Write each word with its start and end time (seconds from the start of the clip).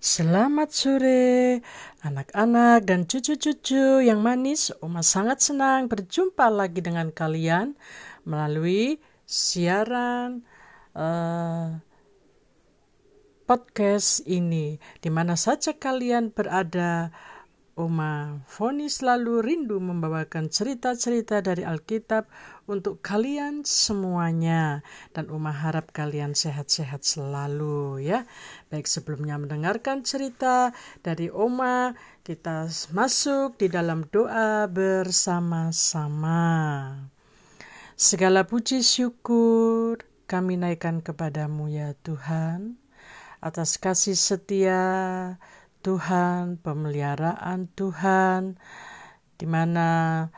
Selamat 0.00 0.72
sore, 0.72 1.60
anak-anak 2.00 2.88
dan 2.88 3.04
cucu-cucu 3.04 4.00
yang 4.00 4.24
manis. 4.24 4.72
Oma 4.80 5.04
sangat 5.04 5.44
senang 5.44 5.92
berjumpa 5.92 6.48
lagi 6.48 6.80
dengan 6.80 7.12
kalian 7.12 7.76
melalui 8.24 8.96
siaran 9.28 10.40
uh, 10.96 11.84
podcast 13.44 14.24
ini. 14.24 14.80
Di 15.04 15.12
mana 15.12 15.36
saja 15.36 15.76
kalian 15.76 16.32
berada, 16.32 17.12
Oma 17.78 18.42
Foni 18.50 18.90
selalu 18.90 19.42
rindu 19.46 19.78
membawakan 19.78 20.50
cerita-cerita 20.50 21.38
dari 21.38 21.62
Alkitab 21.62 22.26
untuk 22.66 22.98
kalian 22.98 23.62
semuanya. 23.62 24.82
Dan 25.14 25.30
Oma 25.30 25.54
harap 25.54 25.94
kalian 25.94 26.34
sehat-sehat 26.34 27.06
selalu 27.06 28.02
ya. 28.02 28.26
Baik 28.74 28.90
sebelumnya 28.90 29.38
mendengarkan 29.38 30.02
cerita 30.02 30.74
dari 31.06 31.30
Oma, 31.30 31.94
kita 32.26 32.66
masuk 32.90 33.54
di 33.60 33.70
dalam 33.70 34.06
doa 34.10 34.66
bersama-sama. 34.66 36.42
Segala 37.94 38.48
puji 38.48 38.80
syukur 38.80 40.02
kami 40.24 40.56
naikkan 40.56 41.04
kepadamu 41.04 41.68
ya 41.68 41.92
Tuhan 42.00 42.80
atas 43.40 43.80
kasih 43.80 44.16
setia 44.16 44.80
Tuhan, 45.80 46.60
pemeliharaan 46.60 47.72
Tuhan, 47.72 48.60
di 49.40 49.46
mana 49.48 50.28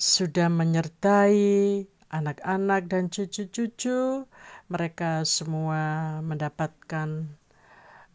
sudah 0.00 0.48
menyertai 0.48 1.84
anak-anak 2.08 2.88
dan 2.88 3.12
cucu-cucu, 3.12 4.24
mereka 4.72 5.28
semua 5.28 6.18
mendapatkan 6.24 7.28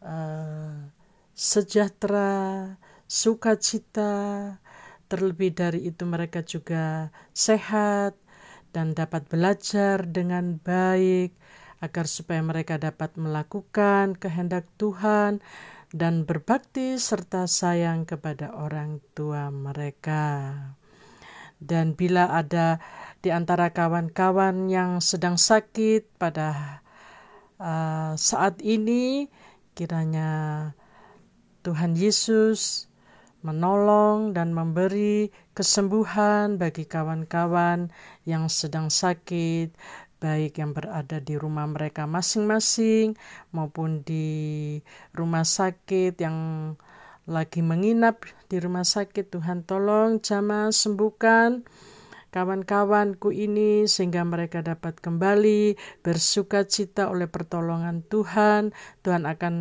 uh, 0.02 0.90
sejahtera, 1.32 2.74
sukacita, 3.06 4.58
terlebih 5.06 5.54
dari 5.54 5.86
itu 5.86 6.02
mereka 6.02 6.42
juga 6.42 7.14
sehat 7.30 8.18
dan 8.74 8.92
dapat 8.92 9.30
belajar 9.30 10.02
dengan 10.04 10.58
baik 10.58 11.32
agar 11.78 12.04
supaya 12.10 12.42
mereka 12.42 12.80
dapat 12.80 13.14
melakukan 13.14 14.16
kehendak 14.16 14.66
Tuhan 14.80 15.38
dan 15.94 16.26
berbakti 16.26 16.98
serta 16.98 17.46
sayang 17.46 18.08
kepada 18.08 18.54
orang 18.54 18.98
tua 19.14 19.50
mereka. 19.52 20.54
Dan 21.56 21.96
bila 21.96 22.30
ada 22.36 22.78
di 23.24 23.32
antara 23.32 23.72
kawan-kawan 23.72 24.68
yang 24.68 25.00
sedang 25.00 25.40
sakit 25.40 26.04
pada 26.20 26.80
uh, 27.56 28.12
saat 28.18 28.60
ini, 28.60 29.32
kiranya 29.72 30.72
Tuhan 31.64 31.96
Yesus 31.96 32.86
menolong 33.46 34.34
dan 34.34 34.50
memberi 34.50 35.30
kesembuhan 35.54 36.58
bagi 36.58 36.82
kawan-kawan 36.82 37.94
yang 38.26 38.50
sedang 38.50 38.90
sakit, 38.90 39.70
baik 40.16 40.58
yang 40.58 40.72
berada 40.72 41.20
di 41.20 41.36
rumah 41.36 41.68
mereka 41.68 42.08
masing-masing 42.08 43.16
maupun 43.52 44.00
di 44.00 44.78
rumah 45.12 45.44
sakit 45.44 46.16
yang 46.16 46.36
lagi 47.26 47.60
menginap 47.60 48.24
di 48.46 48.56
rumah 48.62 48.86
sakit. 48.86 49.28
Tuhan 49.28 49.66
tolong 49.66 50.22
jamaah 50.22 50.70
sembuhkan 50.70 51.66
kawan-kawanku 52.30 53.32
ini 53.32 53.88
sehingga 53.88 54.20
mereka 54.22 54.60
dapat 54.60 55.00
kembali 55.00 55.76
bersuka 56.04 56.68
cita 56.68 57.08
oleh 57.08 57.26
pertolongan 57.26 58.04
Tuhan. 58.06 58.76
Tuhan 59.00 59.24
akan 59.24 59.54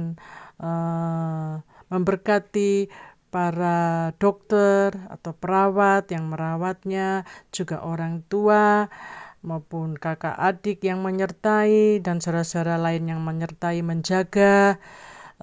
uh, 0.59 1.53
memberkati 1.89 2.91
para 3.31 4.15
dokter 4.15 4.95
atau 5.11 5.35
perawat 5.35 6.07
yang 6.07 6.31
merawatnya 6.31 7.27
juga 7.51 7.83
orang 7.83 8.23
tua 8.31 8.87
maupun 9.45 9.93
kakak 9.93 10.33
adik 10.33 10.81
yang 10.81 11.05
menyertai 11.05 12.01
dan 12.01 12.17
saudara-saudara 12.17 12.81
lain 12.81 13.05
yang 13.05 13.21
menyertai 13.21 13.85
menjaga 13.85 14.81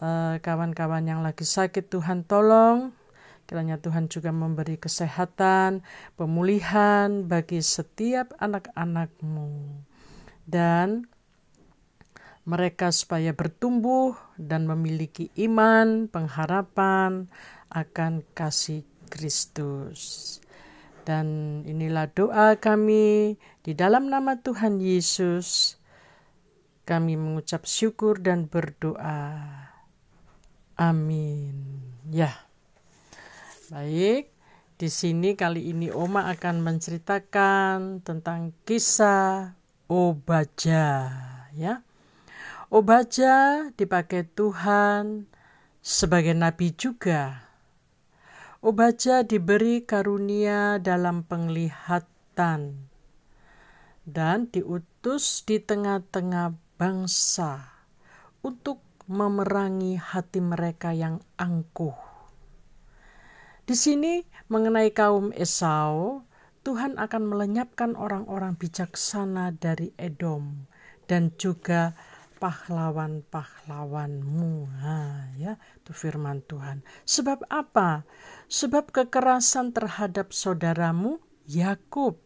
eh, 0.02 0.34
kawan-kawan 0.42 1.06
yang 1.06 1.22
lagi 1.22 1.46
sakit 1.46 1.86
Tuhan 1.86 2.26
tolong 2.26 2.90
kiranya 3.46 3.78
Tuhan 3.78 4.10
juga 4.10 4.34
memberi 4.34 4.74
kesehatan 4.74 5.86
pemulihan 6.18 7.22
bagi 7.30 7.62
setiap 7.62 8.34
anak-anakmu 8.42 9.78
dan 10.50 11.06
mereka 12.42 12.90
supaya 12.90 13.30
bertumbuh 13.30 14.18
dan 14.34 14.66
memiliki 14.66 15.30
iman, 15.38 16.10
pengharapan 16.10 17.30
akan 17.70 18.26
kasih 18.34 18.82
Kristus. 19.06 20.41
Dan 21.02 21.60
inilah 21.66 22.06
doa 22.14 22.54
kami 22.54 23.34
di 23.66 23.72
dalam 23.74 24.06
nama 24.06 24.38
Tuhan 24.38 24.78
Yesus. 24.78 25.78
Kami 26.86 27.18
mengucap 27.18 27.66
syukur 27.66 28.22
dan 28.22 28.46
berdoa. 28.46 29.34
Amin. 30.78 31.82
Ya. 32.10 32.46
Baik, 33.72 34.30
di 34.76 34.88
sini 34.92 35.34
kali 35.34 35.72
ini 35.72 35.88
Oma 35.88 36.28
akan 36.30 36.60
menceritakan 36.60 38.04
tentang 38.04 38.52
kisah 38.68 39.56
Obaja, 39.92 41.12
ya. 41.52 41.84
Obaja 42.72 43.68
dipakai 43.76 44.24
Tuhan 44.24 45.28
sebagai 45.84 46.32
nabi 46.32 46.72
juga 46.72 47.51
Obaja 48.62 49.26
diberi 49.26 49.82
karunia 49.82 50.78
dalam 50.78 51.26
penglihatan 51.26 52.86
dan 54.06 54.38
diutus 54.54 55.42
di 55.42 55.58
tengah-tengah 55.58 56.54
bangsa 56.78 57.58
untuk 58.46 58.78
memerangi 59.10 59.98
hati 59.98 60.38
mereka 60.38 60.94
yang 60.94 61.18
angkuh. 61.42 61.98
Di 63.66 63.74
sini 63.74 64.22
mengenai 64.46 64.94
kaum 64.94 65.34
Esau, 65.34 66.22
Tuhan 66.62 67.02
akan 67.02 67.22
melenyapkan 67.34 67.98
orang-orang 67.98 68.54
bijaksana 68.54 69.58
dari 69.58 69.90
Edom 69.98 70.70
dan 71.10 71.34
juga 71.34 71.98
pahlawan-pahlawanmu. 72.42 74.66
Ya, 75.38 75.62
itu 75.78 75.94
firman 75.94 76.42
Tuhan. 76.42 76.82
Sebab 77.06 77.46
apa? 77.46 78.02
Sebab 78.50 78.90
kekerasan 78.90 79.70
terhadap 79.70 80.34
saudaramu 80.34 81.22
Yakub. 81.46 82.18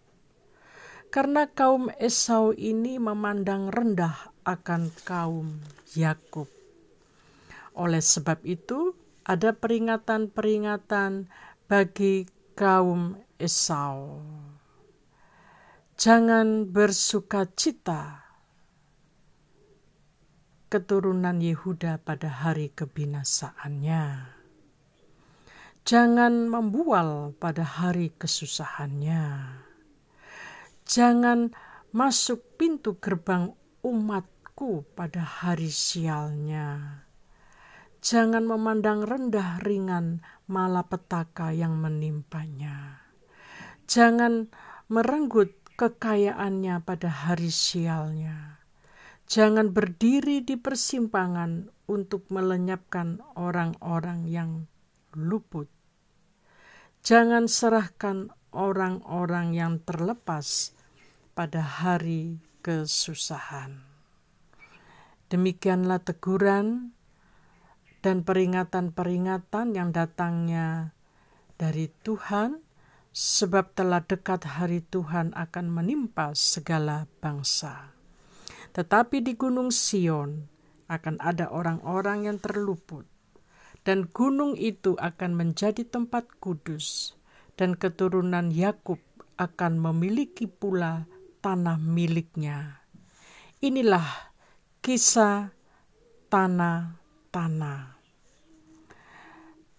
Karena 1.12 1.52
kaum 1.52 1.92
Esau 2.00 2.56
ini 2.56 2.96
memandang 2.96 3.68
rendah 3.68 4.32
akan 4.48 4.88
kaum 5.04 5.60
Yakub. 5.92 6.48
Oleh 7.76 8.00
sebab 8.00 8.40
itu, 8.48 8.96
ada 9.20 9.52
peringatan-peringatan 9.52 11.28
bagi 11.68 12.24
kaum 12.56 13.20
Esau. 13.36 14.24
Jangan 15.96 16.68
bersuka 16.68 17.48
cita 17.52 18.25
keturunan 20.66 21.38
Yehuda 21.38 22.02
pada 22.02 22.26
hari 22.26 22.74
kebinasaannya. 22.74 24.34
Jangan 25.86 26.50
membual 26.50 27.38
pada 27.38 27.62
hari 27.62 28.10
kesusahannya. 28.18 29.62
Jangan 30.82 31.54
masuk 31.94 32.58
pintu 32.58 32.98
gerbang 32.98 33.54
umatku 33.86 34.82
pada 34.98 35.22
hari 35.22 35.70
sialnya. 35.70 37.02
Jangan 38.02 38.42
memandang 38.42 39.06
rendah 39.06 39.62
ringan 39.62 40.26
malapetaka 40.50 41.54
yang 41.54 41.78
menimpanya. 41.78 43.06
Jangan 43.86 44.50
merenggut 44.90 45.54
kekayaannya 45.78 46.82
pada 46.82 47.06
hari 47.06 47.54
sialnya 47.54 48.65
Jangan 49.26 49.74
berdiri 49.74 50.46
di 50.46 50.54
persimpangan 50.54 51.66
untuk 51.90 52.30
melenyapkan 52.30 53.18
orang-orang 53.34 54.30
yang 54.30 54.70
luput. 55.18 55.66
Jangan 57.02 57.50
serahkan 57.50 58.30
orang-orang 58.54 59.50
yang 59.50 59.82
terlepas 59.82 60.74
pada 61.34 61.58
hari 61.58 62.38
kesusahan. 62.62 63.82
Demikianlah 65.26 66.06
teguran 66.06 66.94
dan 68.06 68.22
peringatan-peringatan 68.22 69.74
yang 69.74 69.90
datangnya 69.90 70.94
dari 71.58 71.90
Tuhan, 72.06 72.62
sebab 73.10 73.74
telah 73.74 74.06
dekat 74.06 74.46
hari 74.46 74.86
Tuhan 74.86 75.34
akan 75.34 75.66
menimpa 75.66 76.30
segala 76.38 77.10
bangsa. 77.18 77.95
Tetapi 78.76 79.24
di 79.24 79.32
Gunung 79.40 79.72
Sion 79.72 80.52
akan 80.92 81.16
ada 81.24 81.48
orang-orang 81.48 82.28
yang 82.28 82.36
terluput, 82.36 83.08
dan 83.88 84.04
gunung 84.12 84.52
itu 84.52 84.92
akan 85.00 85.32
menjadi 85.32 85.80
tempat 85.88 86.28
kudus, 86.44 87.16
dan 87.56 87.72
keturunan 87.72 88.52
Yakub 88.52 89.00
akan 89.40 89.80
memiliki 89.80 90.44
pula 90.44 91.08
tanah 91.40 91.80
miliknya. 91.80 92.84
Inilah 93.64 94.36
kisah 94.84 95.56
tanah-tanah. 96.28 97.96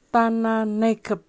Tanah 0.09 0.65
Negeb 0.65 1.21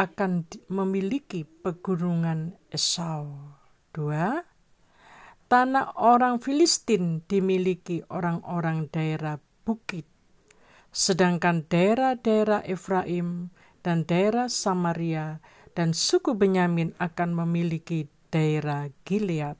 akan 0.00 0.48
memiliki 0.72 1.44
pegunungan 1.44 2.56
Esau. 2.72 3.52
Dua, 3.92 4.40
tanah 5.50 5.98
orang 5.98 6.38
Filistin 6.38 7.26
dimiliki 7.26 8.06
orang-orang 8.06 8.86
daerah 8.86 9.42
bukit 9.66 10.06
Sedangkan 10.90 11.70
daerah-daerah 11.70 12.66
Efraim 12.66 13.54
dan 13.86 14.02
daerah 14.02 14.50
Samaria 14.50 15.38
dan 15.78 15.94
suku 15.94 16.34
Benyamin 16.34 16.98
akan 16.98 17.30
memiliki 17.46 18.10
daerah 18.34 18.90
Gilead. 19.06 19.54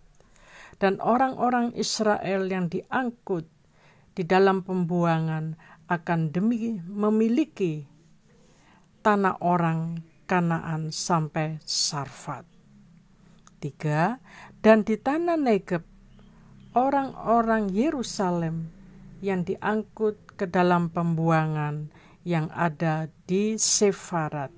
Dan 0.83 0.99
orang-orang 0.99 1.77
Israel 1.79 2.51
yang 2.51 2.67
diangkut 2.67 3.47
di 4.17 4.27
dalam 4.27 4.67
pembuangan 4.67 5.55
akan 5.87 6.21
demi 6.35 6.83
memiliki 6.83 7.87
tanah 9.05 9.39
orang 9.45 10.03
Kanaan 10.27 10.95
sampai 10.95 11.59
Sarfat. 11.63 12.60
Tiga, 13.61 14.25
dan 14.65 14.89
di 14.89 14.97
tanah 14.97 15.37
Negeb, 15.37 15.85
orang-orang 16.73 17.69
Yerusalem 17.69 18.73
yang 19.21 19.45
diangkut 19.45 20.17
ke 20.41 20.49
dalam 20.49 20.89
pembuangan 20.89 21.93
yang 22.25 22.49
ada 22.57 23.13
di 23.29 23.61
Sefarat. 23.61 24.49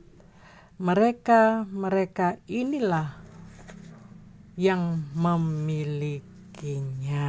Mereka-mereka 0.78 2.38
inilah 2.46 3.18
yang 4.54 5.02
memilikinya. 5.18 7.26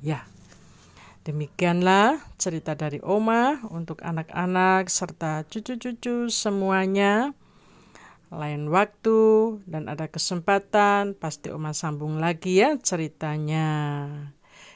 Ya. 0.00 0.24
Demikianlah 1.26 2.22
cerita 2.38 2.78
dari 2.78 3.02
Oma 3.02 3.58
untuk 3.74 3.98
anak-anak 4.06 4.86
serta 4.86 5.42
cucu-cucu 5.50 6.30
semuanya. 6.30 7.34
Lain 8.26 8.66
waktu 8.74 9.18
dan 9.70 9.86
ada 9.86 10.10
kesempatan 10.10 11.14
pasti 11.14 11.54
Oma 11.54 11.70
sambung 11.70 12.18
lagi 12.18 12.58
ya 12.58 12.74
ceritanya. 12.74 14.08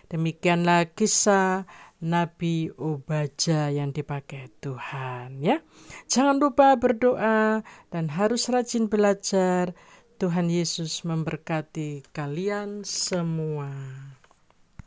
Demikianlah 0.06 0.94
kisah 0.94 1.66
Nabi 2.00 2.70
Obaja 2.78 3.68
yang 3.68 3.90
dipakai 3.90 4.54
Tuhan 4.62 5.42
ya. 5.42 5.60
Jangan 6.06 6.38
lupa 6.38 6.78
berdoa 6.78 7.66
dan 7.90 8.04
harus 8.10 8.46
rajin 8.48 8.86
belajar. 8.86 9.74
Tuhan 10.20 10.52
Yesus 10.52 11.00
memberkati 11.02 12.04
kalian 12.12 12.84
semua. 12.84 13.72